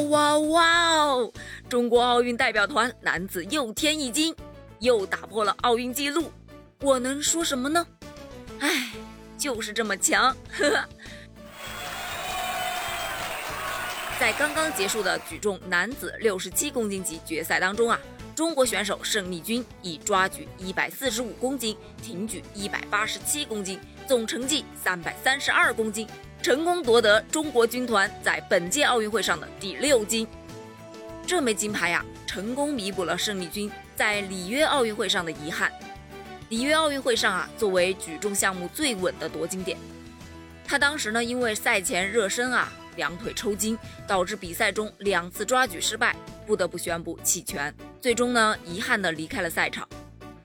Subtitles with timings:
[0.00, 1.32] 哇哇哦！
[1.68, 4.34] 中国奥运代表团男子又添一金，
[4.78, 6.32] 又打破了奥运纪录。
[6.80, 7.86] 我能说什么呢？
[8.60, 8.92] 唉，
[9.36, 10.34] 就是这么强。
[10.52, 10.84] 呵呵。
[14.20, 18.00] 在刚刚结束的举重男子六十七公斤级决赛当中啊，
[18.34, 23.78] 中国选手盛丽君以抓举一百四十五公斤、挺举一百八十七公斤，
[24.08, 26.06] 总成绩三百三十二公斤，
[26.42, 30.26] 成功夺得中国军团在本届奥运会上的第六金。
[31.26, 35.70] 这枚金牌呀，成功弥补了胜利军在里约奥运会上的遗憾。
[36.48, 39.76] 里约奥运会上啊，作为举重项目最稳的夺金点，
[40.64, 42.72] 他当时呢，因为赛前热身啊。
[42.96, 46.16] 两腿抽筋，导致比赛中两次抓举失败，
[46.48, 47.72] 不得不宣布弃权。
[48.00, 49.88] 最终呢，遗憾地离开了赛场。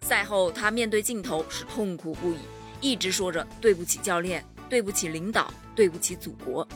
[0.00, 2.38] 赛后，他面对镜头是痛苦不已，
[2.80, 6.66] 一直说着对不起教练，对不起领导，对不起祖国。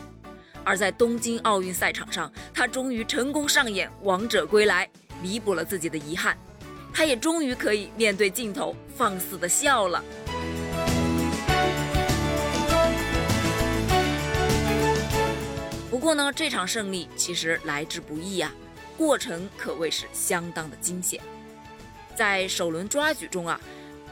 [0.64, 4.88] 而在东京奥运赛场上，他终于成功上演王者归来，
[5.20, 6.36] 弥补了自己的遗憾。
[6.94, 10.04] 他也终于可以面对镜头放肆的笑了。
[15.90, 18.52] 不过呢，这场胜利其实来之不易呀，
[18.96, 21.20] 过程可谓是相当的惊险。
[22.14, 23.60] 在首轮抓举中啊，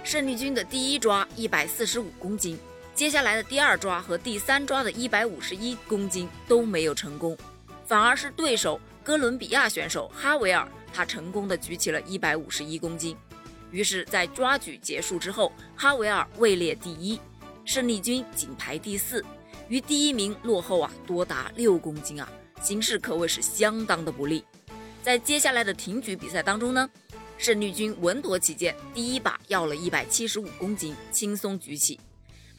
[0.03, 2.59] 胜利军的第一抓一百四十五公斤，
[3.01, 7.35] 接下来的第二抓和第三抓的一百五十一公斤都没有成功，
[7.87, 13.17] 反而是对手哥伦比亚选手哈维尔，他成功的举起了一百五十一公斤。
[13.71, 17.19] 于是，在抓举结束之后，哈维尔位列第一，
[17.65, 19.25] 胜利军仅排第四。
[19.69, 24.45] 于第一名落后啊，多达六公斤啊，形势可谓是相当的不利。
[25.03, 26.87] 在接下来的挺举比赛当中呢，
[27.39, 31.99] 胜利军稳妥起见，第一把要了一百七十五公斤，轻松举起；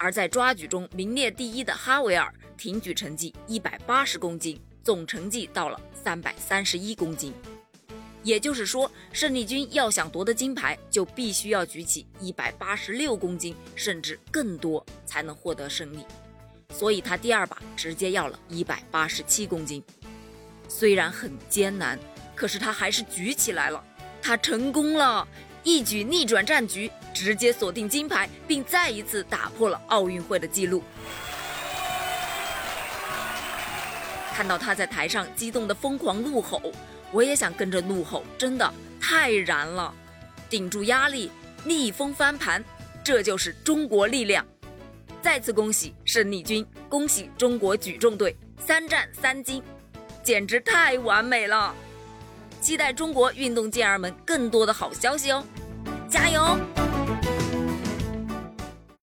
[0.02, 7.31] 而在抓举中名列第一的哈维尔，挺举成绩一百八十公斤，总成绩到了三百三十一公斤。
[8.23, 16.03] 也就是说，胜利军要想夺得金牌，就必须要举起一百八十六公斤，甚至更多，才能获得胜利。
[16.72, 19.83] 所以他第二把直接要了一百八十七公斤，
[20.68, 22.00] 虽然很艰难，
[22.35, 23.83] 可是他还是举起来了。
[24.19, 25.28] 他成功了，
[25.63, 30.83] 一举逆转战局，直接锁定金牌，并再一次打破了奥运会的纪录。
[34.33, 36.61] 看到他在台上激动的疯狂怒吼，
[37.11, 39.94] 我也想跟着怒吼，真的太燃了！
[40.50, 41.29] 顶住压力，
[41.63, 42.63] 逆风翻盘，
[43.03, 44.45] 这就是中国力量。
[45.21, 49.61] 再次恭喜胜利军，恭喜中国举重队三战三金，
[50.23, 51.75] 简直太完美了！
[52.61, 55.44] 期待中国运动健儿们更多的好消息哦，
[56.07, 56.91] 加油！